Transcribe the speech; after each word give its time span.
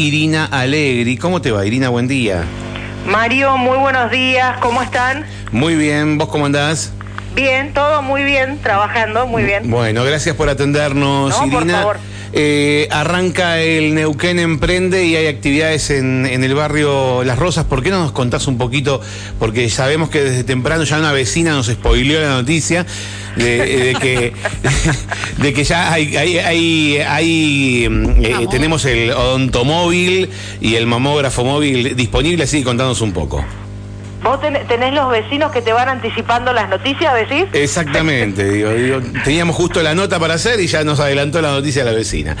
Irina 0.00 0.44
Alegri. 0.44 1.16
¿Cómo 1.16 1.42
te 1.42 1.50
va, 1.50 1.66
Irina? 1.66 1.88
Buen 1.88 2.06
día. 2.06 2.44
Mario, 3.06 3.56
muy 3.56 3.76
buenos 3.76 4.08
días, 4.12 4.56
¿cómo 4.60 4.80
están? 4.82 5.24
Muy 5.50 5.74
bien, 5.74 6.16
¿vos 6.16 6.28
cómo 6.28 6.46
andás? 6.46 6.92
Bien, 7.34 7.72
todo 7.74 8.00
muy 8.00 8.22
bien, 8.22 8.60
trabajando 8.62 9.26
muy 9.26 9.42
bien. 9.42 9.68
Bueno, 9.68 10.04
gracias 10.04 10.36
por 10.36 10.48
atendernos, 10.48 11.30
No, 11.30 11.38
por 11.50 11.62
Irina. 11.62 11.78
favor. 11.80 11.98
Eh, 12.32 12.86
arranca 12.90 13.60
el 13.60 13.94
Neuquén 13.94 14.38
Emprende 14.38 15.04
y 15.04 15.16
hay 15.16 15.26
actividades 15.26 15.90
en, 15.90 16.26
en 16.26 16.44
el 16.44 16.54
barrio 16.54 17.24
Las 17.24 17.38
Rosas. 17.38 17.64
¿Por 17.64 17.82
qué 17.82 17.90
no 17.90 17.98
nos 17.98 18.12
contás 18.12 18.46
un 18.46 18.56
poquito? 18.56 19.00
Porque 19.38 19.68
sabemos 19.68 20.10
que 20.10 20.22
desde 20.22 20.44
temprano 20.44 20.84
ya 20.84 20.98
una 20.98 21.12
vecina 21.12 21.52
nos 21.52 21.66
spoileó 21.66 22.20
la 22.20 22.30
noticia 22.30 22.86
de, 23.36 23.66
de 23.66 23.94
que, 23.94 24.32
de 25.42 25.52
que 25.52 25.64
ya 25.64 25.92
hay, 25.92 26.16
hay, 26.16 26.38
hay, 26.38 26.98
hay, 26.98 27.88
mm, 27.88 28.24
eh, 28.24 28.46
tenemos 28.50 28.84
el 28.84 29.10
odontomóvil 29.10 30.30
y 30.60 30.74
el 30.74 30.86
mamógrafo 30.86 31.44
móvil 31.44 31.96
disponible, 31.96 32.44
así 32.44 32.58
que 32.58 32.64
contanos 32.64 33.00
un 33.00 33.12
poco. 33.12 33.44
¿Vos 34.22 34.40
ten- 34.40 34.58
tenés 34.68 34.92
los 34.92 35.10
vecinos 35.10 35.50
que 35.50 35.62
te 35.62 35.72
van 35.72 35.88
anticipando 35.88 36.52
las 36.52 36.68
noticias, 36.68 37.14
decís? 37.14 37.46
Exactamente, 37.52 38.44
digo, 38.44 38.70
digo, 38.70 39.00
teníamos 39.24 39.56
justo 39.56 39.82
la 39.82 39.94
nota 39.94 40.18
para 40.20 40.34
hacer 40.34 40.60
y 40.60 40.66
ya 40.66 40.84
nos 40.84 41.00
adelantó 41.00 41.40
la 41.40 41.50
noticia 41.52 41.84
la 41.84 41.92
vecina. 41.92 42.36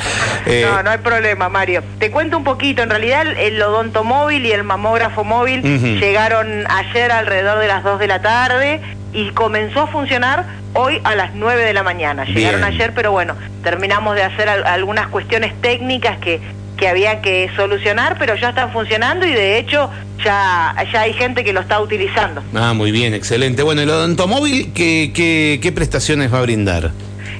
Eh, 0.46 0.66
No, 0.70 0.82
no 0.82 0.90
hay 0.90 0.98
problema, 0.98 1.48
Mario. 1.48 1.82
Te 1.98 2.10
cuento 2.10 2.36
un 2.36 2.44
poquito. 2.44 2.82
En 2.82 2.90
realidad, 2.90 3.22
el, 3.22 3.36
el 3.38 3.62
odontomóvil 3.62 4.44
y 4.44 4.52
el 4.52 4.62
mamógrafo 4.62 5.24
móvil 5.24 5.62
llegaron 5.98 6.64
ayer 6.70 7.10
alrededor 7.12 7.58
de 7.60 7.68
las 7.68 7.82
2 7.82 7.98
de 7.98 8.06
la 8.08 8.20
tarde 8.20 8.80
y 9.12 9.30
comenzó 9.30 9.80
a 9.82 9.86
funcionar 9.86 10.44
hoy 10.74 11.00
a 11.04 11.14
las 11.14 11.34
9 11.34 11.64
de 11.64 11.72
la 11.72 11.82
mañana. 11.82 12.24
Llegaron 12.26 12.60
Bien. 12.60 12.74
ayer, 12.74 12.92
pero 12.94 13.10
bueno, 13.10 13.34
terminamos 13.64 14.14
de 14.16 14.22
hacer 14.22 14.48
al- 14.48 14.66
algunas 14.66 15.08
cuestiones 15.08 15.58
técnicas 15.62 16.18
que, 16.18 16.40
que 16.80 16.88
había 16.88 17.20
que 17.20 17.50
solucionar, 17.56 18.16
pero 18.18 18.34
ya 18.36 18.48
están 18.48 18.72
funcionando 18.72 19.26
y 19.26 19.32
de 19.32 19.58
hecho 19.58 19.90
ya, 20.24 20.74
ya 20.90 21.02
hay 21.02 21.12
gente 21.12 21.44
que 21.44 21.52
lo 21.52 21.60
está 21.60 21.78
utilizando. 21.78 22.42
Ah, 22.54 22.72
muy 22.72 22.90
bien, 22.90 23.12
excelente. 23.12 23.62
Bueno, 23.62 23.82
el 23.82 23.90
odontomóvil, 23.90 24.72
¿qué, 24.72 25.12
qué, 25.14 25.60
qué 25.62 25.72
prestaciones 25.72 26.32
va 26.32 26.38
a 26.38 26.42
brindar? 26.42 26.90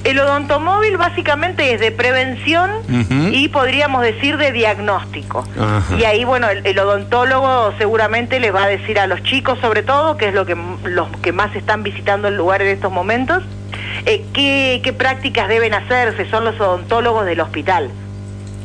El 0.04 0.18
odontomóvil 0.18 0.96
básicamente 0.98 1.72
es 1.72 1.80
de 1.80 1.90
prevención 1.90 2.70
y 3.32 3.48
podríamos 3.48 4.02
decir 4.02 4.36
de 4.36 4.52
diagnóstico. 4.52 5.46
Ajá. 5.58 5.94
Y 5.98 6.04
ahí, 6.04 6.24
bueno, 6.24 6.48
el, 6.48 6.64
el 6.66 6.78
odontólogo 6.78 7.74
seguramente 7.78 8.40
les 8.40 8.54
va 8.54 8.64
a 8.64 8.68
decir 8.68 8.98
a 8.98 9.06
los 9.06 9.22
chicos, 9.22 9.58
sobre 9.60 9.82
todo, 9.82 10.16
que 10.16 10.28
es 10.28 10.34
lo 10.34 10.44
que 10.46 10.56
los 10.84 11.08
que 11.22 11.32
más 11.32 11.54
están 11.56 11.82
visitando 11.82 12.28
el 12.28 12.36
lugar 12.36 12.62
en 12.62 12.68
estos 12.68 12.92
momentos, 12.92 13.42
eh, 14.06 14.24
qué, 14.32 14.80
qué 14.82 14.92
prácticas 14.92 15.48
deben 15.48 15.74
hacerse. 15.74 16.28
Son 16.30 16.44
los 16.44 16.58
odontólogos 16.60 17.26
del 17.26 17.40
hospital. 17.40 17.90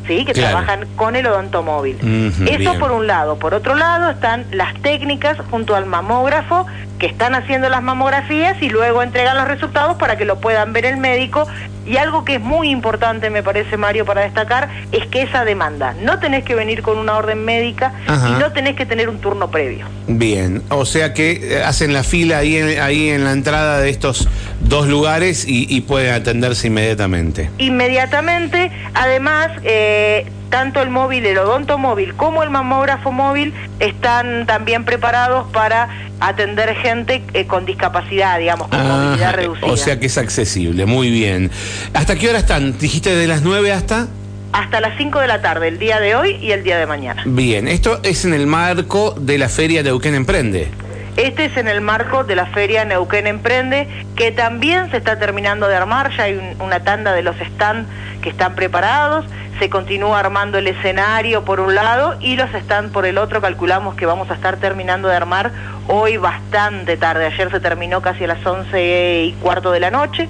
¿Sí? 0.06 0.24
que 0.24 0.32
Claro. 0.32 0.50
trabajan 0.58 0.86
con 0.96 1.16
el 1.16 1.26
odontomóvil. 1.26 1.96
Ujú, 1.96 2.44
Eso 2.44 2.58
bien. 2.58 2.78
por 2.78 2.92
un 2.92 3.06
lado. 3.06 3.38
Por 3.38 3.54
otro 3.54 3.74
lado 3.74 4.10
están 4.10 4.44
las 4.52 4.74
técnicas 4.82 5.36
junto 5.50 5.74
al 5.74 5.86
mamógrafo 5.86 6.66
que 6.98 7.06
están 7.06 7.34
haciendo 7.34 7.68
las 7.68 7.82
mamografías 7.82 8.60
y 8.62 8.70
luego 8.70 9.02
entregan 9.02 9.36
los 9.36 9.48
resultados 9.48 9.96
para 9.96 10.16
que 10.16 10.24
lo 10.24 10.40
puedan 10.40 10.72
ver 10.72 10.86
el 10.86 10.96
médico. 10.96 11.46
Y 11.86 11.98
algo 11.98 12.24
que 12.24 12.36
es 12.36 12.40
muy 12.40 12.70
importante, 12.70 13.30
me 13.30 13.44
parece, 13.44 13.76
Mario, 13.76 14.04
para 14.04 14.22
destacar, 14.22 14.68
es 14.90 15.06
que 15.06 15.22
esa 15.22 15.44
demanda. 15.44 15.94
No 16.02 16.18
tenés 16.18 16.42
que 16.42 16.56
venir 16.56 16.82
con 16.82 16.98
una 16.98 17.16
orden 17.16 17.44
médica 17.44 17.92
Ajá. 18.08 18.28
y 18.28 18.32
no 18.32 18.52
tenés 18.52 18.74
que 18.74 18.86
tener 18.86 19.08
un 19.08 19.20
turno 19.20 19.50
previo. 19.52 19.86
Bien, 20.08 20.62
o 20.68 20.84
sea 20.84 21.14
que 21.14 21.58
eh, 21.58 21.62
hacen 21.62 21.92
la 21.92 22.02
fila 22.02 22.38
ahí 22.38 22.56
en, 22.56 22.80
ahí 22.80 23.10
en 23.10 23.24
la 23.24 23.30
entrada 23.32 23.78
de 23.78 23.90
estos 23.90 24.28
dos 24.60 24.88
lugares 24.88 25.46
y, 25.46 25.66
y 25.68 25.82
pueden 25.82 26.12
atenderse 26.12 26.66
inmediatamente. 26.66 27.50
Inmediatamente, 27.58 28.72
además, 28.94 29.50
eh, 29.62 30.26
tanto 30.50 30.80
el 30.82 30.90
móvil, 30.90 31.26
el 31.26 31.38
odontomóvil 31.38 32.14
como 32.14 32.42
el 32.42 32.50
mamógrafo 32.50 33.12
móvil 33.12 33.52
están 33.80 34.46
también 34.46 34.84
preparados 34.84 35.50
para 35.52 35.88
atender 36.20 36.74
gente 36.76 37.22
eh, 37.34 37.46
con 37.46 37.66
discapacidad, 37.66 38.38
digamos, 38.38 38.68
con 38.68 38.86
movilidad 38.86 39.34
reducida. 39.34 39.66
o 39.66 39.76
sea 39.76 40.00
que 40.00 40.06
es 40.06 40.18
accesible, 40.18 40.86
muy 40.86 41.10
bien. 41.10 41.50
¿Hasta 41.94 42.16
qué 42.16 42.28
hora 42.28 42.38
están? 42.38 42.78
¿Dijiste 42.78 43.14
de 43.14 43.26
las 43.26 43.42
9 43.42 43.72
hasta? 43.72 44.08
Hasta 44.52 44.80
las 44.80 44.96
5 44.96 45.20
de 45.20 45.26
la 45.26 45.42
tarde, 45.42 45.68
el 45.68 45.78
día 45.78 46.00
de 46.00 46.14
hoy 46.14 46.36
y 46.36 46.52
el 46.52 46.62
día 46.64 46.78
de 46.78 46.86
mañana. 46.86 47.22
Bien, 47.26 47.68
esto 47.68 48.00
es 48.02 48.24
en 48.24 48.32
el 48.32 48.46
marco 48.46 49.14
de 49.18 49.38
la 49.38 49.48
feria 49.48 49.82
de 49.82 49.90
Neuquén 49.90 50.14
Emprende. 50.14 50.68
Este 51.16 51.46
es 51.46 51.56
en 51.56 51.66
el 51.66 51.80
marco 51.80 52.24
de 52.24 52.36
la 52.36 52.46
feria 52.46 52.84
Neuquén 52.84 53.26
Emprende, 53.26 53.88
que 54.16 54.32
también 54.32 54.90
se 54.90 54.98
está 54.98 55.18
terminando 55.18 55.66
de 55.66 55.74
armar, 55.74 56.10
ya 56.14 56.24
hay 56.24 56.34
un- 56.34 56.60
una 56.60 56.80
tanda 56.84 57.12
de 57.14 57.22
los 57.22 57.36
stands 57.36 57.88
que 58.20 58.28
están 58.28 58.54
preparados, 58.54 59.24
se 59.58 59.70
continúa 59.70 60.20
armando 60.20 60.58
el 60.58 60.66
escenario 60.66 61.42
por 61.46 61.60
un 61.60 61.74
lado 61.74 62.16
y 62.20 62.36
los 62.36 62.50
stands 62.50 62.92
por 62.92 63.06
el 63.06 63.16
otro, 63.16 63.40
calculamos 63.40 63.94
que 63.94 64.04
vamos 64.04 64.30
a 64.30 64.34
estar 64.34 64.58
terminando 64.58 65.08
de 65.08 65.16
armar 65.16 65.52
hoy 65.88 66.18
bastante 66.18 66.98
tarde, 66.98 67.24
ayer 67.26 67.50
se 67.50 67.60
terminó 67.60 68.02
casi 68.02 68.24
a 68.24 68.26
las 68.28 68.44
11 68.44 69.24
y 69.24 69.32
cuarto 69.40 69.72
de 69.72 69.80
la 69.80 69.90
noche, 69.90 70.28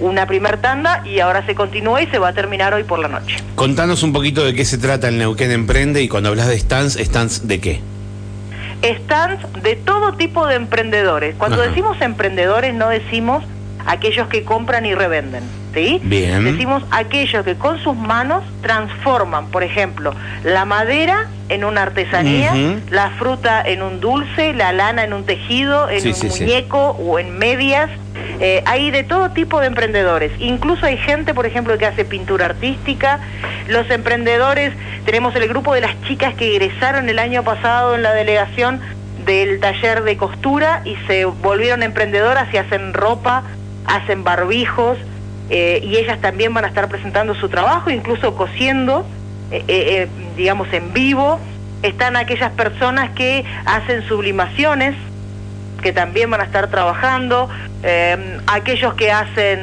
una 0.00 0.26
primer 0.26 0.58
tanda 0.58 1.02
y 1.06 1.20
ahora 1.20 1.46
se 1.46 1.54
continúa 1.54 2.02
y 2.02 2.06
se 2.08 2.18
va 2.18 2.28
a 2.28 2.32
terminar 2.34 2.74
hoy 2.74 2.84
por 2.84 2.98
la 2.98 3.08
noche. 3.08 3.38
Contanos 3.54 4.02
un 4.02 4.12
poquito 4.12 4.44
de 4.44 4.52
qué 4.54 4.66
se 4.66 4.76
trata 4.76 5.08
el 5.08 5.16
Neuquén 5.18 5.50
Emprende 5.52 6.02
y 6.02 6.08
cuando 6.08 6.28
hablas 6.28 6.48
de 6.48 6.58
stands, 6.58 6.98
stands 6.98 7.48
de 7.48 7.60
qué? 7.60 7.80
Stands 8.82 9.40
de 9.62 9.76
todo 9.76 10.14
tipo 10.14 10.46
de 10.46 10.54
emprendedores. 10.56 11.34
Cuando 11.36 11.60
Ajá. 11.60 11.68
decimos 11.68 12.00
emprendedores 12.00 12.74
no 12.74 12.88
decimos 12.88 13.44
aquellos 13.86 14.28
que 14.28 14.44
compran 14.44 14.84
y 14.86 14.94
revenden, 14.94 15.42
¿sí? 15.74 16.00
Bien. 16.04 16.44
Decimos 16.44 16.82
aquellos 16.90 17.44
que 17.44 17.54
con 17.54 17.78
sus 17.82 17.96
manos 17.96 18.44
transforman, 18.62 19.46
por 19.46 19.62
ejemplo, 19.62 20.14
la 20.44 20.64
madera 20.66 21.26
en 21.48 21.64
una 21.64 21.82
artesanía, 21.84 22.52
la 22.90 23.10
fruta 23.18 23.62
en 23.64 23.82
un 23.82 24.00
dulce, 24.00 24.52
la 24.52 24.72
lana 24.72 25.04
en 25.04 25.14
un 25.14 25.24
tejido, 25.24 25.88
en 25.88 26.00
Sí, 26.02 26.08
un 26.08 26.14
sí, 26.14 26.30
sí. 26.30 26.42
muñeco 26.44 26.90
o 26.90 27.18
en 27.18 27.38
medias. 27.38 27.88
Eh, 28.40 28.62
hay 28.66 28.90
de 28.90 29.02
todo 29.02 29.30
tipo 29.30 29.60
de 29.60 29.66
emprendedores. 29.66 30.30
Incluso 30.38 30.86
hay 30.86 30.96
gente, 30.96 31.34
por 31.34 31.46
ejemplo, 31.46 31.76
que 31.76 31.86
hace 31.86 32.04
pintura 32.04 32.46
artística. 32.46 33.20
Los 33.68 33.90
emprendedores, 33.90 34.72
tenemos 35.04 35.34
el 35.34 35.48
grupo 35.48 35.74
de 35.74 35.80
las 35.80 36.00
chicas 36.02 36.34
que 36.34 36.54
egresaron 36.54 37.08
el 37.08 37.18
año 37.18 37.42
pasado 37.42 37.94
en 37.94 38.02
la 38.02 38.12
delegación 38.12 38.80
del 39.24 39.60
taller 39.60 40.04
de 40.04 40.16
costura 40.16 40.82
y 40.84 40.96
se 41.06 41.24
volvieron 41.24 41.82
emprendedoras 41.82 42.52
y 42.54 42.56
hacen 42.56 42.94
ropa, 42.94 43.42
hacen 43.86 44.24
barbijos 44.24 44.96
eh, 45.50 45.80
y 45.82 45.96
ellas 45.96 46.20
también 46.20 46.54
van 46.54 46.64
a 46.64 46.68
estar 46.68 46.88
presentando 46.88 47.34
su 47.34 47.48
trabajo, 47.48 47.90
incluso 47.90 48.36
cosiendo, 48.36 49.04
eh, 49.50 50.08
digamos, 50.36 50.72
en 50.72 50.92
vivo. 50.92 51.40
Están 51.82 52.16
aquellas 52.16 52.52
personas 52.52 53.10
que 53.10 53.44
hacen 53.64 54.06
sublimaciones, 54.06 54.94
que 55.82 55.92
también 55.92 56.30
van 56.30 56.40
a 56.40 56.44
estar 56.44 56.68
trabajando, 56.68 57.48
eh, 57.82 58.38
aquellos 58.46 58.94
que 58.94 59.10
hacen 59.10 59.58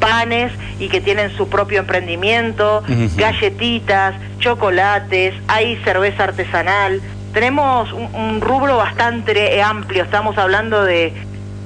panes 0.00 0.52
y 0.78 0.88
que 0.88 1.00
tienen 1.00 1.36
su 1.36 1.48
propio 1.48 1.80
emprendimiento, 1.80 2.82
galletitas, 3.16 4.14
chocolates, 4.38 5.34
hay 5.48 5.76
cerveza 5.84 6.24
artesanal. 6.24 7.00
Tenemos 7.32 7.92
un, 7.92 8.14
un 8.14 8.40
rubro 8.40 8.76
bastante 8.76 9.60
amplio, 9.62 10.04
estamos 10.04 10.38
hablando 10.38 10.84
de 10.84 11.12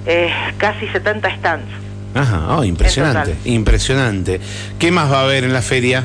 eh, 0.07 0.31
casi 0.59 0.89
70 0.89 1.37
stands. 1.37 1.69
Ajá, 2.15 2.57
oh, 2.57 2.65
impresionante, 2.65 3.37
impresionante. 3.45 4.41
¿Qué 4.79 4.91
más 4.91 5.11
va 5.11 5.21
a 5.21 5.23
haber 5.25 5.45
en 5.45 5.53
la 5.53 5.63
feria? 5.63 6.05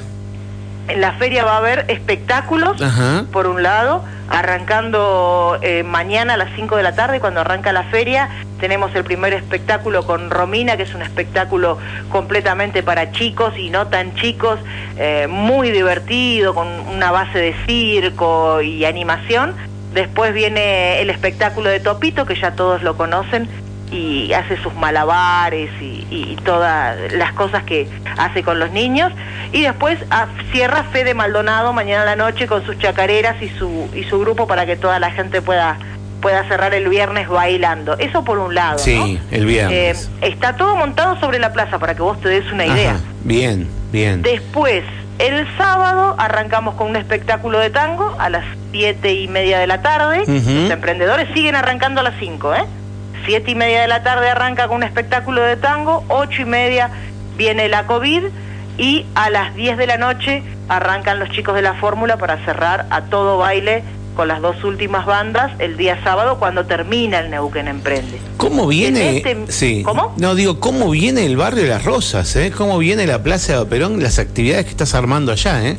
En 0.88 1.02
la 1.02 1.14
feria 1.14 1.44
va 1.44 1.56
a 1.56 1.58
haber 1.58 1.86
espectáculos, 1.90 2.82
Ajá. 2.82 3.26
por 3.32 3.48
un 3.48 3.62
lado, 3.62 4.04
arrancando 4.30 5.58
eh, 5.62 5.84
mañana 5.84 6.36
a 6.36 6.38
las 6.38 6.50
5 6.56 6.78
de 6.78 6.84
la 6.84 6.96
tarde, 6.96 7.20
cuando 7.20 7.42
arranca 7.42 7.72
la 7.74 7.84
feria, 7.84 8.30
tenemos 8.60 8.94
el 8.96 9.04
primer 9.04 9.34
espectáculo 9.34 10.06
con 10.06 10.30
Romina, 10.30 10.78
que 10.78 10.84
es 10.84 10.94
un 10.96 11.02
espectáculo 11.02 11.78
completamente 12.10 12.84
para 12.84 13.12
chicos 13.12 13.58
y 13.58 13.70
no 13.70 13.88
tan 13.88 14.16
chicos, 14.16 14.60
eh, 14.98 15.28
muy 15.30 15.72
divertido, 15.72 16.54
con 16.56 16.68
una 16.68 17.12
base 17.12 17.38
de 17.38 17.56
circo 17.66 18.62
y 18.62 18.86
animación. 18.86 19.56
Después 19.94 20.34
viene 20.34 21.02
el 21.02 21.10
espectáculo 21.10 21.70
de 21.70 21.80
Topito, 21.80 22.26
que 22.26 22.36
ya 22.36 22.52
todos 22.52 22.82
lo 22.82 22.96
conocen, 22.96 23.50
y 23.92 24.34
hace 24.34 24.58
sus 24.62 24.74
malabares 24.74 25.70
y, 25.82 26.06
y 26.10 26.38
todas 26.44 27.14
las 27.14 27.32
cosas 27.34 27.64
que 27.64 27.88
hace 28.18 28.44
con 28.44 28.60
los 28.60 28.72
niños. 28.72 29.14
Y 29.52 29.64
después 29.64 29.98
ah, 30.10 30.28
cierra 30.52 30.84
Fede 30.84 31.14
Maldonado 31.14 31.74
mañana 31.74 32.04
a 32.04 32.06
la 32.06 32.16
noche 32.16 32.48
con 32.48 32.66
sus 32.66 32.78
chacareras 32.78 33.42
y 33.42 33.50
su, 33.50 33.90
y 33.94 34.04
su 34.04 34.20
grupo 34.20 34.48
para 34.48 34.66
que 34.66 34.76
toda 34.76 35.00
la 35.00 35.12
gente 35.12 35.42
pueda, 35.42 35.78
pueda 36.22 36.48
cerrar 36.48 36.74
el 36.74 36.88
viernes 36.90 37.28
bailando. 37.30 37.98
Eso 37.98 38.24
por 38.24 38.40
un 38.40 38.56
lado. 38.56 38.80
Sí, 38.80 39.20
¿no? 39.22 39.36
el 39.36 39.46
viernes. 39.46 40.10
Eh, 40.22 40.28
está 40.30 40.56
todo 40.56 40.76
montado 40.76 41.20
sobre 41.20 41.40
la 41.40 41.54
plaza 41.54 41.80
para 41.80 41.96
que 41.96 42.02
vos 42.02 42.20
te 42.22 42.30
des 42.30 42.52
una 42.52 42.66
idea. 42.66 42.92
Ajá, 42.92 43.02
Bien, 43.24 43.68
bien. 43.92 44.22
Después, 44.22 44.84
el 45.20 45.48
sábado 45.58 46.16
arrancamos 46.18 46.76
con 46.76 46.90
un 46.90 46.96
espectáculo 46.96 47.60
de 47.60 47.70
tango 47.70 48.16
a 48.20 48.30
las 48.30 48.46
siete 48.72 49.14
y 49.14 49.28
media 49.28 49.60
de 49.60 49.68
la 49.68 49.82
tarde. 49.82 50.24
Los 50.28 50.72
emprendedores 50.72 51.28
siguen 51.34 51.56
arrancando 51.56 52.02
a 52.02 52.04
las 52.04 52.16
5, 52.20 52.56
¿eh? 52.56 52.66
Siete 53.26 53.52
y 53.52 53.56
media 53.56 53.82
de 53.82 53.88
la 53.88 54.04
tarde 54.04 54.30
arranca 54.30 54.68
con 54.68 54.78
un 54.78 54.84
espectáculo 54.84 55.42
de 55.42 55.58
tango, 55.58 56.06
ocho 56.08 56.44
y 56.44 56.46
media 56.46 56.90
viene 57.36 57.68
la 57.68 57.86
COVID 57.86 58.24
y 58.78 59.06
a 59.16 59.30
las 59.30 59.56
10 59.56 59.78
de 59.78 59.88
la 59.88 59.98
noche 59.98 60.44
arrancan 60.70 61.20
los 61.20 61.30
chicos 61.30 61.56
de 61.56 61.62
la 61.62 61.74
fórmula 61.76 62.18
para 62.18 62.44
cerrar 62.46 62.86
a 62.90 63.04
todo 63.04 63.38
baile 63.38 63.84
con 64.16 64.28
las 64.28 64.42
dos 64.42 64.64
últimas 64.64 65.06
bandas 65.06 65.52
el 65.60 65.78
día 65.78 66.04
sábado 66.04 66.40
cuando 66.40 66.66
termina 66.66 67.20
el 67.20 67.30
Neuquén 67.30 67.68
Emprende. 67.68 68.20
¿Cómo 68.38 68.68
viene? 68.68 69.18
este- 69.18 69.52
sí. 69.52 69.84
¿Cómo? 69.84 70.16
No, 70.18 70.34
digo, 70.34 70.60
¿cómo 70.60 70.90
viene 70.90 71.26
el 71.26 71.38
barrio 71.38 71.64
de 71.64 71.70
las 71.70 71.86
Rosas? 71.86 72.36
Eh? 72.36 72.52
¿Cómo 72.56 72.80
viene 72.80 73.06
la 73.06 73.22
Plaza 73.22 73.54
de 73.54 73.60
Operón, 73.60 74.02
las 74.02 74.18
actividades 74.18 74.66
que 74.66 74.72
estás 74.72 74.96
armando 74.96 75.32
allá? 75.32 75.64
¿eh? 75.68 75.78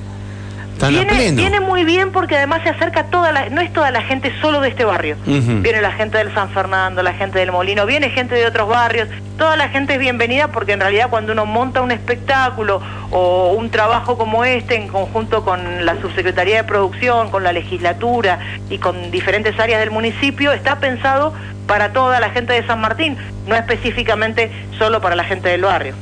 Están 0.79 0.95
a 0.95 0.99
Viene, 0.99 1.13
pleno. 1.13 1.37
viene 1.39 1.59
muy 1.59 1.83
bien 1.83 2.13
porque 2.13 2.37
además 2.37 2.63
se 2.63 2.69
acerca 2.69 3.07
toda 3.07 3.33
la, 3.33 3.49
no 3.49 3.61
es 3.61 3.73
toda 3.73 3.91
la 3.91 4.01
gente 4.03 4.33
solo 4.41 4.61
de 4.61 4.69
este 4.69 4.85
barrio. 4.85 5.17
Viene 5.27 5.81
la 5.81 5.91
gente 5.91 6.19
del 6.19 6.33
San 6.33 6.51
Fernando, 6.51 7.03
la 7.03 7.15
gente 7.15 7.41
del 7.41 7.51
Molino, 7.51 7.85
viene 7.85 8.11
gente 8.11 8.37
de 8.37 8.47
otros 8.47 8.69
barrios. 8.69 9.09
Toda 9.37 9.57
la 9.57 9.71
gente 9.71 9.95
es 9.95 9.99
bienvenida 9.99 10.53
porque 10.53 10.75
en 10.75 10.81
realidad 10.81 11.11
cuando 11.11 11.33
uno 11.33 11.47
monta 11.47 11.83
un 11.83 11.91
espectáculo 11.91 12.81
o 13.11 13.55
un 13.55 13.71
trabajo 13.71 14.17
como 14.17 14.45
este 14.45 14.77
en 14.77 14.87
conjunto 14.87 15.45
con 15.45 15.85
la 15.85 16.01
Subsecretaría 16.01 16.59
de 16.59 16.65
Producción, 16.65 17.33
con 17.33 17.43
la 17.43 17.53
legislatura 17.53 18.39
y 18.71 18.79
con 18.79 19.11
diferentes 19.11 19.59
áreas 19.59 19.81
del 19.81 19.91
municipio, 19.91 20.53
está 20.53 20.79
pensado 20.79 21.35
para 21.67 21.93
toda 21.93 22.21
la 22.21 22.31
gente 22.31 22.53
de 22.53 22.65
San 22.69 22.81
Martín, 22.81 23.17
no 23.49 23.57
específicamente 23.57 24.53
solo 24.79 25.01
para 25.01 25.17
la 25.17 25.25
gente 25.25 25.49
del 25.49 25.63
barrio. 25.63 25.97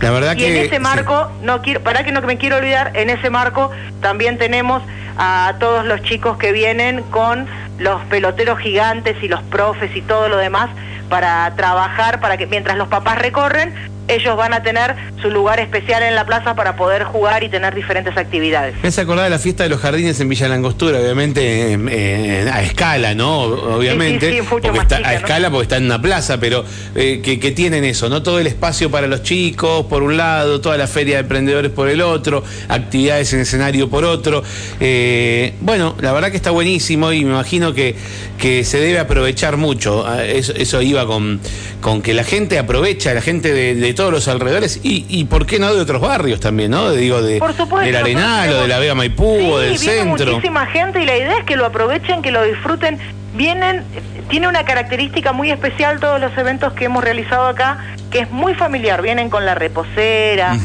La 0.00 0.10
verdad 0.10 0.32
Y 0.34 0.38
que. 0.38 0.58
en 0.58 0.66
ese 0.66 0.78
marco, 0.78 1.30
no 1.42 1.62
quiero, 1.62 1.82
para 1.82 2.04
que 2.04 2.12
no 2.12 2.20
me 2.22 2.36
quiero 2.38 2.56
olvidar, 2.56 2.92
en 2.94 3.10
ese 3.10 3.30
marco 3.30 3.70
también 4.00 4.38
tenemos 4.38 4.82
a 5.18 5.54
todos 5.58 5.84
los 5.86 6.02
chicos 6.02 6.36
que 6.36 6.52
vienen 6.52 7.02
con 7.04 7.46
los 7.78 8.02
peloteros 8.04 8.58
gigantes 8.58 9.16
y 9.22 9.28
los 9.28 9.42
profes 9.42 9.94
y 9.94 10.02
todo 10.02 10.28
lo 10.28 10.36
demás 10.36 10.70
para 11.08 11.54
trabajar, 11.56 12.20
para 12.20 12.36
que 12.36 12.46
mientras 12.46 12.76
los 12.76 12.88
papás 12.88 13.18
recorren, 13.18 13.74
ellos 14.08 14.36
van 14.36 14.52
a 14.54 14.62
tener 14.62 14.94
su 15.20 15.30
lugar 15.30 15.60
especial 15.60 16.02
en 16.02 16.14
la 16.14 16.24
plaza 16.24 16.54
para 16.54 16.76
poder 16.76 17.04
jugar 17.04 17.42
y 17.42 17.48
tener 17.48 17.74
diferentes 17.74 18.16
actividades. 18.16 18.74
Me 18.82 18.88
hace 18.88 19.00
acordar 19.00 19.24
de 19.24 19.30
la 19.30 19.38
fiesta 19.38 19.64
de 19.64 19.68
los 19.68 19.80
jardines 19.80 20.20
en 20.20 20.28
Villa 20.28 20.48
Langostura, 20.48 20.98
obviamente 21.00 21.72
eh, 21.74 21.78
eh, 21.90 22.50
a 22.52 22.62
escala, 22.62 23.14
¿no? 23.14 23.40
Obviamente. 23.42 24.30
Sí, 24.30 24.36
sí, 24.36 24.40
sí, 24.42 24.46
porque 24.48 24.68
está, 24.68 24.98
chica, 24.98 25.08
a 25.08 25.12
¿no? 25.12 25.18
escala 25.18 25.50
porque 25.50 25.62
está 25.62 25.76
en 25.78 25.84
una 25.84 26.00
plaza, 26.00 26.38
pero 26.38 26.64
eh, 26.94 27.20
que, 27.22 27.40
que 27.40 27.50
tienen 27.52 27.84
eso, 27.84 28.08
¿no? 28.08 28.22
Todo 28.22 28.38
el 28.38 28.46
espacio 28.46 28.90
para 28.90 29.06
los 29.06 29.22
chicos, 29.22 29.86
por 29.86 30.02
un 30.02 30.16
lado, 30.16 30.60
toda 30.60 30.76
la 30.76 30.86
feria 30.86 31.16
de 31.16 31.20
emprendedores 31.22 31.70
por 31.72 31.88
el 31.88 32.00
otro, 32.00 32.44
actividades 32.68 33.32
en 33.32 33.40
escenario 33.40 33.88
por 33.90 34.04
otro. 34.04 34.42
Eh, 34.80 35.54
bueno, 35.60 35.96
la 36.00 36.12
verdad 36.12 36.30
que 36.30 36.36
está 36.36 36.50
buenísimo 36.50 37.12
y 37.12 37.24
me 37.24 37.30
imagino 37.32 37.74
que, 37.74 37.96
que 38.38 38.64
se 38.64 38.78
debe 38.78 38.98
aprovechar 38.98 39.56
mucho. 39.56 40.06
Ah, 40.06 40.24
Eso, 40.24 40.52
eso 40.56 40.82
iba 40.82 41.06
con, 41.06 41.40
con 41.80 42.02
que 42.02 42.14
la 42.14 42.24
gente 42.24 42.58
aprovecha, 42.58 43.12
la 43.14 43.20
gente 43.22 43.52
de, 43.52 43.74
de 43.74 43.94
todos 43.96 44.12
los 44.12 44.28
alrededores 44.28 44.80
y, 44.84 45.04
y, 45.08 45.24
¿por 45.24 45.46
qué 45.46 45.58
no 45.58 45.74
de 45.74 45.80
otros 45.80 46.00
barrios 46.00 46.38
también, 46.38 46.70
¿no? 46.70 46.92
Digo, 46.92 47.22
de, 47.22 47.38
Por 47.38 47.52
supuesto, 47.54 47.84
del 47.84 47.96
Arenal 47.96 48.50
o 48.50 48.62
de 48.62 48.68
la 48.68 48.78
Vega 48.78 48.94
Maipú 48.94 49.36
Sí, 49.38 49.50
o 49.50 49.58
del 49.58 49.78
centro. 49.78 50.32
muchísima 50.34 50.66
gente 50.66 51.02
y 51.02 51.06
la 51.06 51.16
idea 51.16 51.38
es 51.38 51.44
que 51.44 51.56
lo 51.56 51.66
aprovechen, 51.66 52.22
que 52.22 52.30
lo 52.30 52.44
disfruten. 52.44 52.98
Vienen, 53.34 53.82
tiene 54.30 54.48
una 54.48 54.64
característica 54.64 55.32
muy 55.32 55.50
especial 55.50 55.98
todos 56.00 56.20
los 56.20 56.36
eventos 56.38 56.72
que 56.74 56.84
hemos 56.84 57.02
realizado 57.02 57.48
acá, 57.48 57.78
que 58.10 58.20
es 58.20 58.30
muy 58.30 58.54
familiar. 58.54 59.02
Vienen 59.02 59.28
con 59.28 59.44
la 59.44 59.54
reposera, 59.54 60.56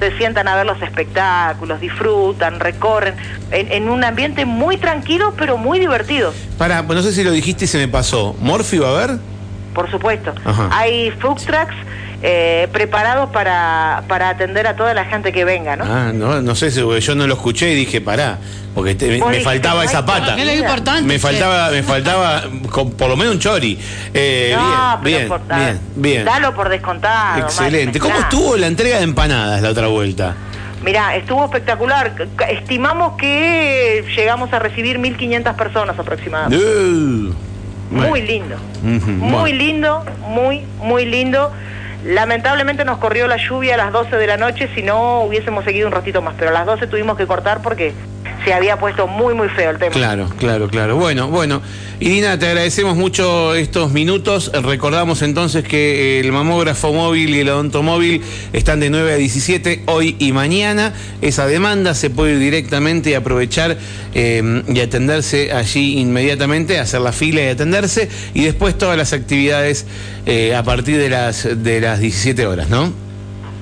se 0.00 0.16
sientan 0.16 0.48
a 0.48 0.56
ver 0.56 0.64
los 0.66 0.80
espectáculos, 0.80 1.80
disfrutan, 1.80 2.60
recorren, 2.60 3.14
en, 3.50 3.70
en 3.72 3.88
un 3.88 4.04
ambiente 4.04 4.44
muy 4.44 4.76
tranquilo 4.76 5.34
pero 5.36 5.56
muy 5.58 5.78
divertido. 5.80 6.32
Para, 6.58 6.82
no 6.82 7.02
sé 7.02 7.12
si 7.12 7.24
lo 7.24 7.30
dijiste 7.30 7.64
y 7.64 7.68
se 7.68 7.78
me 7.78 7.88
pasó. 7.88 8.34
¿Morfi 8.40 8.78
va 8.78 8.88
a 8.88 9.02
haber? 9.02 9.18
Por 9.74 9.90
supuesto. 9.90 10.32
Ajá. 10.44 10.68
Hay 10.72 11.10
food 11.20 11.36
trucks 11.44 11.74
eh, 12.26 12.68
preparados 12.72 13.28
para, 13.30 14.02
para 14.08 14.30
atender 14.30 14.66
a 14.66 14.74
toda 14.76 14.94
la 14.94 15.04
gente 15.04 15.30
que 15.30 15.44
venga, 15.44 15.76
¿no? 15.76 15.84
Ah, 15.84 16.10
no, 16.14 16.40
no 16.40 16.54
sé, 16.54 16.70
si- 16.70 16.80
yo 16.80 17.14
no 17.14 17.26
lo 17.26 17.34
escuché 17.34 17.70
y 17.72 17.74
dije, 17.74 18.00
pará, 18.00 18.38
porque 18.74 18.94
te- 18.94 19.22
me, 19.22 19.40
faltaba 19.40 19.82
"Ay, 19.82 19.88
esa 19.88 20.06
pata. 20.06 20.34
¿qué 20.34 20.40
Es 20.40 20.46
lo 20.46 20.54
importante. 20.54 21.02
Me 21.02 21.18
faltaba, 21.18 21.68
me 21.70 21.82
faltaba 21.82 22.44
con 22.70 22.92
por 22.92 23.10
lo 23.10 23.16
menos 23.16 23.34
un 23.34 23.40
chori. 23.40 23.78
Eh, 24.14 24.54
No, 24.56 24.98
pero 25.02 25.16
bien, 25.18 25.28
por- 25.28 25.46
bien, 25.46 25.58
bien, 25.58 25.80
bien. 25.96 26.24
Dalo 26.24 26.54
por 26.54 26.70
descontado. 26.70 27.40
Excelente. 27.40 27.98
¿Cómo 28.00 28.18
estuvo 28.18 28.56
la 28.56 28.68
entrega 28.68 28.96
de 28.96 29.04
empanadas 29.04 29.60
la 29.60 29.68
otra 29.68 29.88
vuelta? 29.88 30.34
Mirá, 30.82 31.16
estuvo 31.16 31.44
espectacular. 31.44 32.14
Estimamos 32.48 33.18
que 33.18 34.02
llegamos 34.16 34.50
a 34.54 34.58
recibir 34.60 34.98
1.500 34.98 35.54
personas 35.56 35.98
aproximadamente. 35.98 36.64
Uh, 36.64 37.34
Muy 37.90 38.22
lindo. 38.22 38.56
Muy 38.82 38.98
bueno. 39.30 39.46
lindo, 39.46 40.04
muy, 40.26 40.62
muy 40.78 41.04
lindo. 41.04 41.52
Lamentablemente 42.04 42.84
nos 42.84 42.98
corrió 42.98 43.26
la 43.26 43.38
lluvia 43.38 43.74
a 43.74 43.76
las 43.78 43.90
12 43.90 44.16
de 44.18 44.26
la 44.26 44.36
noche, 44.36 44.68
si 44.74 44.82
no 44.82 45.22
hubiésemos 45.22 45.64
seguido 45.64 45.86
un 45.86 45.92
ratito 45.94 46.20
más, 46.20 46.34
pero 46.38 46.50
a 46.50 46.52
las 46.52 46.66
12 46.66 46.86
tuvimos 46.86 47.16
que 47.16 47.26
cortar 47.26 47.62
porque 47.62 47.94
se 48.44 48.52
había 48.52 48.78
puesto 48.78 49.06
muy, 49.06 49.34
muy 49.34 49.48
feo 49.48 49.70
el 49.70 49.78
tema. 49.78 49.92
Claro, 49.92 50.28
claro, 50.38 50.68
claro. 50.68 50.96
Bueno, 50.96 51.28
bueno. 51.28 51.62
Irina, 52.00 52.38
te 52.38 52.46
agradecemos 52.46 52.96
mucho 52.96 53.54
estos 53.54 53.92
minutos. 53.92 54.50
Recordamos 54.52 55.22
entonces 55.22 55.64
que 55.64 56.20
el 56.20 56.32
mamógrafo 56.32 56.92
móvil 56.92 57.34
y 57.34 57.40
el 57.40 57.48
odontomóvil 57.48 58.22
están 58.52 58.80
de 58.80 58.90
9 58.90 59.12
a 59.12 59.16
17 59.16 59.84
hoy 59.86 60.16
y 60.18 60.32
mañana. 60.32 60.92
Esa 61.22 61.46
demanda 61.46 61.94
se 61.94 62.10
puede 62.10 62.32
ir 62.32 62.40
directamente 62.40 63.10
y 63.10 63.14
aprovechar 63.14 63.78
eh, 64.14 64.62
y 64.68 64.80
atenderse 64.80 65.52
allí 65.52 65.98
inmediatamente, 65.98 66.78
hacer 66.78 67.00
la 67.00 67.12
fila 67.12 67.42
y 67.42 67.48
atenderse. 67.48 68.08
Y 68.34 68.44
después 68.44 68.76
todas 68.76 68.98
las 68.98 69.12
actividades 69.12 69.86
eh, 70.26 70.54
a 70.54 70.62
partir 70.62 70.98
de 70.98 71.08
las, 71.08 71.48
de 71.62 71.80
las 71.80 72.00
17 72.00 72.46
horas, 72.46 72.68
¿no? 72.68 72.92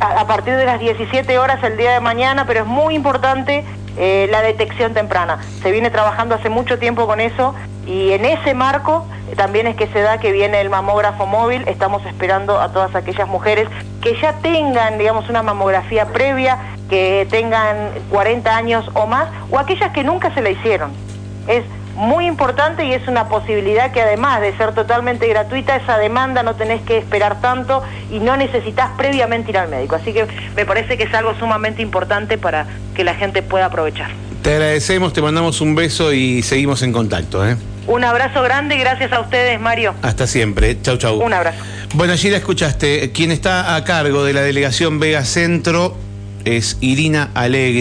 a, 0.01 0.21
a 0.21 0.27
partir 0.27 0.57
de 0.57 0.65
las 0.65 0.81
17 0.81 1.39
horas 1.39 1.63
el 1.63 1.77
día 1.77 1.93
de 1.93 2.01
mañana, 2.01 2.47
pero 2.47 2.61
es 2.61 2.67
muy 2.67 2.95
importante 2.95 3.65
eh, 3.97 4.29
la 4.31 4.43
detección 4.43 4.95
temprana. 4.95 5.39
Se 5.63 5.71
viene 5.71 5.91
trabajando 5.91 6.35
hace 6.35 6.49
mucho 6.49 6.79
tiempo 6.79 7.07
con 7.07 7.21
eso 7.21 7.55
y 7.87 8.13
en 8.13 8.25
ese 8.25 8.55
marco 8.55 9.07
también 9.37 9.67
es 9.67 9.77
que 9.77 9.87
se 9.89 10.01
da 10.01 10.19
que 10.19 10.33
viene 10.33 10.61
el 10.61 10.71
mamógrafo 10.71 11.27
móvil. 11.27 11.67
Estamos 11.67 12.05
esperando 12.07 12.61
a 12.61 12.73
todas 12.73 12.95
aquellas 12.95 13.29
mujeres 13.29 13.69
que 14.03 14.19
ya 14.21 14.35
tengan, 14.35 14.99
digamos, 14.99 15.29
una 15.29 15.43
mamografía 15.43 16.07
previa, 16.07 16.59
que 16.89 17.27
tengan 17.31 17.91
40 18.11 18.55
años 18.55 18.91
o 18.95 19.07
más, 19.07 19.29
o 19.51 19.59
aquellas 19.59 19.93
que 19.93 20.05
nunca 20.05 20.33
se 20.35 20.43
la 20.43 20.51
hicieron. 20.51 20.93
Es 21.47 21.65
muy 21.95 22.27
importante 22.27 22.85
y 22.85 22.93
es 22.93 23.07
una 23.09 23.29
posibilidad 23.29 23.93
que 23.93 24.01
además 24.01 24.41
de 24.41 24.57
ser 24.57 24.75
totalmente 24.75 25.27
gratuita, 25.29 25.77
esa 25.77 25.99
demanda 25.99 26.43
no 26.43 26.55
tenés 26.55 26.81
que 26.83 26.99
esperar 26.99 27.41
tanto 27.41 27.83
y 28.11 28.19
no 28.19 28.37
necesitas 28.37 28.91
previamente 28.97 29.51
ir 29.51 29.59
al 29.59 29.69
médico. 29.69 29.97
Así 29.97 30.13
que 30.13 30.27
me 30.57 30.65
parece 30.65 30.97
que 30.97 31.05
es 31.05 31.15
algo 31.15 31.35
sumamente 31.39 31.83
importante 31.83 32.39
para 32.39 32.67
que 32.95 33.05
la 33.05 33.15
gente 33.15 33.43
pueda 33.43 33.67
aprovechar. 33.67 34.11
Te 34.43 34.55
agradecemos, 34.55 35.13
te 35.13 35.23
mandamos 35.23 35.61
un 35.61 35.75
beso 35.75 36.13
y 36.13 36.43
seguimos 36.43 36.83
en 36.83 36.93
contacto. 36.93 37.47
¿eh? 37.49 37.57
Un 37.87 38.05
abrazo 38.05 38.43
grande 38.43 38.77
y 38.77 38.79
gracias 38.79 39.13
a 39.13 39.21
ustedes, 39.21 39.61
Mario. 39.61 39.95
Hasta 40.03 40.27
siempre. 40.27 40.81
Chau, 40.83 40.97
chau. 40.97 41.23
Un 41.23 41.33
abrazo. 41.33 41.59
Bueno, 41.95 42.13
allí 42.13 42.31
la 42.31 42.39
escuchaste. 42.39 43.13
Quien 43.13 43.31
está 43.31 43.77
a 43.77 43.85
cargo 43.85 44.25
de 44.25 44.33
la 44.33 44.41
delegación 44.43 44.99
Vega 44.99 45.25
Centro 45.25 45.97
es 46.45 46.79
Irina 46.81 47.31
Alegre. 47.35 47.81